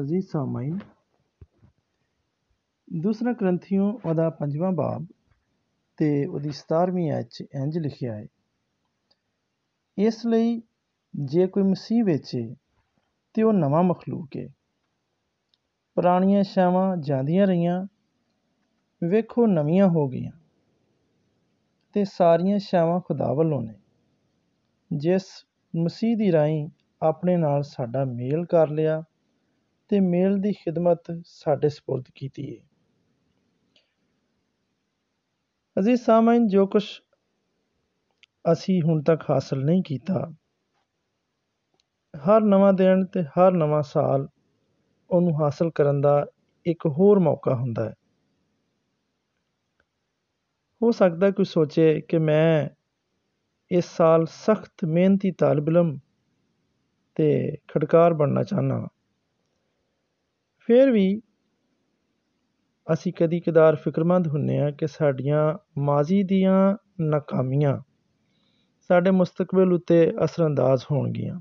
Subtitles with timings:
[0.00, 0.78] ਅਜ਼ੀਜ਼ ਸਾਮਾਈਨ
[3.00, 5.06] ਦੂਸਰਾ ਗ੍ਰੰਥੀਓ ਉਹਦਾ ਪੰਜਵਾਂ ਬਾਬ
[5.96, 8.26] ਤੇ ਉਹਦੀ 17ਵੀਂ ਆਇਤ 'ਚ ਇੰਜ ਲਿਖਿਆ ਹੈ।
[9.98, 10.62] ਇਸ ਲਈ
[11.14, 12.54] ਜੇ ਕੋਈ ਮਸੀਹ ਵਿੱਚ ਏ
[13.34, 14.48] ਤੇ ਉਹ ਨਵਾਂ ਮਖਲੂਕ ਹੈ।
[15.94, 17.86] ਪੁਰਾਣੀਆਂ ਸ਼ਾਵਾਂ ਜਾਂਦੀਆਂ ਰਹੀਆਂ,
[19.04, 20.32] ਵੇਖੋ ਨਵੀਆਂ ਹੋ ਗਈਆਂ
[21.92, 23.74] ਤੇ ਸਾਰੀਆਂ ਸ਼ਾਵਾਂ ਖੁਦਾ ਵੱਲੋਂ ਨੇ।
[24.92, 25.24] ਜਿਸ
[25.76, 26.68] ਮਸੀਹ ਦੀ ਰਾਹੀਂ
[27.02, 29.02] ਆਪਣੇ ਨਾਲ ਸਾਡਾ ਮੇਲ ਕਰ ਲਿਆ
[29.90, 32.62] ਤੇ ਮੇਲ ਦੀ ਖਿਦਮਤ ਸਾਡੇ ਸਪੁਰਦ ਕੀਤੀ ਹੈ
[35.76, 36.84] ਅਜ਼ੀਜ਼ ਸਾਮਾਈਨ ਜੋ ਕੁਝ
[38.52, 40.32] ਅਸੀਂ ਹੁਣ ਤੱਕ ਹਾਸਲ ਨਹੀਂ ਕੀਤਾ,
[42.14, 44.28] ਹਰ ਨਵਾਂ ਦਿਨ ਤੇ ਹਰ ਨਵਾਂ ਸਾਲ
[45.10, 46.26] ਉਹਨੂੰ ਹਾਸਲ ਕਰਨ ਦਾ
[46.66, 47.94] ਇੱਕ ਹੋਰ ਮੌਕਾ ਹੁੰਦਾ ਹੈ।
[50.82, 52.68] ਹੋ ਸਕਦਾ ਕੋਈ ਸੋਚੇ ਕਿ ਮੈਂ
[53.70, 55.98] ਇਸ ਸਾਲ ਸਖਤ ਮਿਹਨਤੀ ਤਾਲਬ ਇਲਮ
[57.14, 58.86] ਤੇ ਖੜਕਾਰ ਬਣਨਾ ਚਾਹਨਾ
[60.68, 61.20] ਫਿਰ ਵੀ
[62.86, 65.42] ਅਸੀਂ ਕਦੀ ਕਦਾਰ ਫਿਕਰਮੰਦ ਹੁੰਨੇ ਆ ਕਿ ਸਾਡੀਆਂ
[65.80, 67.78] ਮਾਜ਼ੀ ਦੀਆਂ ਨਾਕਾਮੀਆਂ
[68.90, 71.38] ਸਾਡੇ ਮੁਸਤਕਬਲ ਉੱਤੇ ਅਸਰਅੰਦਾਜ਼ ਹੋਣਗੀਆਂ।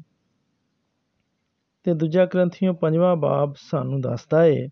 [1.85, 4.67] ਤੇ ਦੂਜਾ ਗ੍ਰੰਥੀਓ ਪੰਜਵਾਂ ਬਾਬ ਸਾਨੂੰ ਦੱਸਦਾ ਏ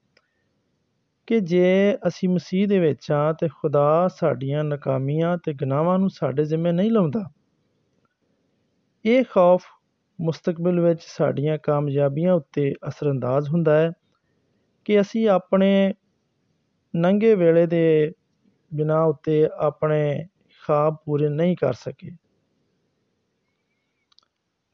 [1.28, 6.45] ਕਿ ਜੇ ਅਸੀਂ ਮਸੀਹ ਦੇ ਵਿੱਚ ਆ ਤੇ ਖੁਦਾ ਸਾਡੀਆਂ ਨਾਕਾਮੀਆਂ ਤੇ ਗੁਨਾਹਾਂ ਨੂੰ ਸਾਡੇ
[6.45, 7.30] ਜ਼ਿੰਮੇ ਨਹੀਂ ਲਾਉਂਦਾ,
[9.06, 9.64] ਇਹ ਖੌਫ
[10.20, 13.92] ਮੁਸਤਕਬਲ ਵਿੱਚ ਸਾਡੀਆਂ ਕਾਮਯਾਬੀਆਂ ਉੱਤੇ ਅਸਰਅੰਦਾਜ਼ ਹੁੰਦਾ ਹੈ।
[14.86, 15.94] ਕਿ ਅਸੀਂ ਆਪਣੇ
[16.95, 18.12] ਨੰਗੇ ਵੇਲੇ ਦੇ
[18.76, 20.26] ਬਿਨਾ ਉੱਤੇ ਆਪਣੇ
[20.67, 22.12] ਖਾਬ ਪੂਰੇ ਨਹੀਂ ਕਰ ਸਕੇ।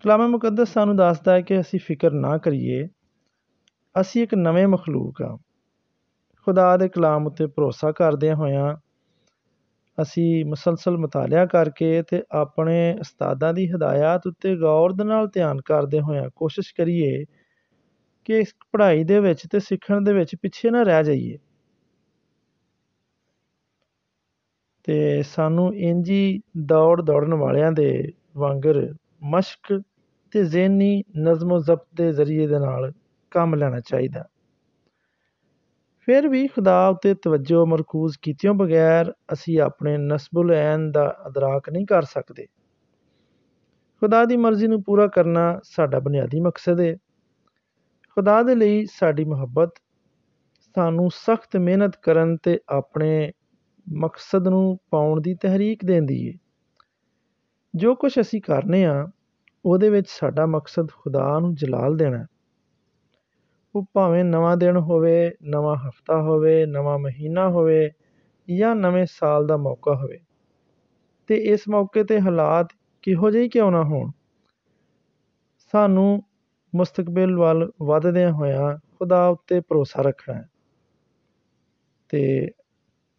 [0.04, 2.88] ਕਲਾਮ ਮੁਕੱਦਸ ਸਾਨੂੰ ਦੱਸਦਾ ਹੈ ਕਿ ਅਸੀਂ ਫਿਕਰ ਨਾ ਕਰੀਏ।
[4.02, 5.38] ਅਸੀਂ ਇੱਕ ਨਵੇਂ ਮਖਲੂਕ ਆ
[6.46, 8.78] ਖੁਦਾ ਦੇ ਕਲਾਮ ਉੱਤੇ ਭਰੋਸਾ ਕਰਦਿਆਂ ਹੋਇਆਂ
[10.02, 16.02] ਅਸੀਂ ਮੁਸਲਸਲ ਮਤਾਲਿਆ ਕਰਕੇ ਤੇ ਆਪਣੇ ਉਸਤਾਦਾਂ ਦੀ ਹਦਾਇਤ ਉੱਤੇ ਗੌਰ ਦੇ ਨਾਲ ਧਿਆਨ ਕਰਦੇ
[16.02, 17.26] ਹੋਇਆਂ ਕੋਸ਼ਿਸ਼ ਕਰੀਏ
[18.30, 21.38] ਕਿ ਇਸ ਪੜ੍ਹਾਈ ਦੇ ਵਿੱਚ ਤੇ ਸਿੱਖਣ ਦੇ ਵਿੱਚ ਪਿੱਛੇ ਨਾ ਰਹਿ ਜਾਈਏ।
[24.84, 28.94] ਤੇ ਸਾਨੂੰ ਇੰਜੀ ਦੌੜ ਦੌੜਨ ਵਾਲਿਆਂ ਦੇ ਵਾਂਗਰ
[29.24, 29.82] ਮਸ਼ਕ
[30.32, 32.94] ਤੇ ਜ਼ਿਹਨੀ ਨਜ਼ਮ ਜ਼ਬਤ ਦੇ ਜ਼ਰੀਏ ਦੇ ਨਾਲ
[33.32, 34.24] ਕੰਮ ਲੈਣਾ ਚਾਹੀਦਾ।
[36.08, 41.86] ਫਿਰ ਵੀ ਖੁਦਾ ਉੱਤੇ ਤਵੱਜੋ ਮਰਕੂਜ਼ ਕੀਤਿਆਂ ਬਗੈਰ ਅਸੀਂ ਆਪਣੇ ਨਸਬੁਲ ਐਨ ਦਾ ਅਦਰਾਕ ਨਹੀਂ
[41.86, 42.46] ਕਰ ਸਕਦੇ।
[44.02, 46.96] ਖੁਦਾ ਦੀ ਮਰਜ਼ੀ ਨੂੰ ਪੂਰਾ ਕਰਨਾ ਸਾਡਾ ਬੁਨਿਆਦੀ ਮਕਸਦ ਹੈ
[48.20, 49.74] ਖੁਦਾ ਦੇ ਲਈ ਸਾਡੀ ਮੁਹੱਬਤ,
[50.76, 53.32] ਸਾਨੂੰ ਸਖਤ ਮਿਹਨਤ ਕਰਨ ਤੇ ਆਪਣੇ
[53.94, 56.34] ਮਕਸਦ ਨੂੰ ਪਾਉਣ ਦੀ ਤਹਿਰੀਕ ਦਿੰਦੀ ਹੈ
[57.76, 59.08] ਜੋ ਕੁਝ ਅਸੀਂ ਕਰਨੇ ਆ,
[59.66, 62.26] ਉਹਦੇ ਵਿੱਚ ਸਾਡਾ ਮਕਸਦ ਖੁਦਾ ਨੂੰ ਜਲਾਲ ਦੇਣਾ।
[63.76, 67.90] ਉਹ ਭਾਵੇਂ ਨਵਾਂ ਦਿਨ ਹੋਵੇ, ਨਵਾਂ ਹਫਤਾ ਹੋਵੇ, ਨਵਾਂ ਮਹੀਨਾ ਹੋਵੇ
[68.58, 70.20] ਜਾਂ ਨਵੇਂ ਸਾਲ ਦਾ ਮੌਕਾ ਹੋਵੇ।
[71.28, 72.68] ਤੇ ਇਸ ਮੌਕੇ ਤੇ ਹਾਲਾਤ
[73.02, 74.12] ਕਿਹੋ ਜਿਹੇ ਕਿਉਂ ਨਾ ਹੋਣ?
[75.72, 76.24] ਸਾਨੂੰ
[76.76, 80.50] ਮੁਸਤਕਬਲ ਵੱਲ ਵਧਦਿਆਂ ਹੋਇਆਂ ਖੁਦਾ ਉੱਤੇ ਭਰੋਸਾ ਰੱਖਣਾ ਹੈ।
[82.10, 82.52] ਤੇ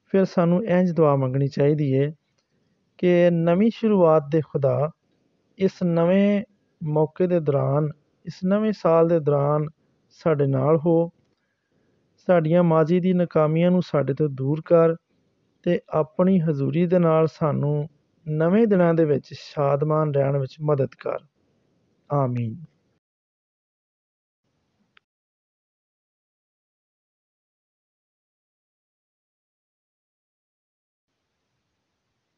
[0.07, 2.13] ਫਿਰ ਸਾਨੂੰ ਇੰਜ ਦੁਆ ਮੰਗਣੀ ਚਾਹੀਦੀ ਹੈ
[2.99, 4.91] ਕਿ ਨਵੀਂ ਸ਼ੁਰੂਆਤ ਦੇ ਖੁਦਾ
[5.59, 6.43] ਇਸ ਨਵੇਂ
[6.85, 7.89] ਮੌਕੇ ਦੇ ਦੌਰਾਨ,
[8.27, 9.67] ਇਸ ਨਵੇਂ ਸਾਲ ਦੇ ਦੌਰਾਨ
[10.11, 11.11] ਸਾਡੇ ਨਾਲ ਹੋ,
[12.17, 14.95] ਸਾਡੀਆਂ ਮਾਜ਼ੀ ਦੀ ਨਾਕਾਮੀਆਂ ਨੂੰ ਸਾਡੇ ਤੋਂ ਦੂਰ ਕਰ
[15.63, 17.89] ਤੇ ਆਪਣੀ ਹਜ਼ੂਰੀ ਦੇ ਨਾਲ ਸਾਨੂੰ
[18.29, 21.19] ਨਵੇਂ ਦਿਨਾਂ ਦੇ ਵਿੱਚ ਸ਼ਾਦਮਾਨ ਰਹਿਣ ਵਿੱਚ ਮਦਦ ਕਰ।
[22.13, 22.80] ਆਮੀਨ।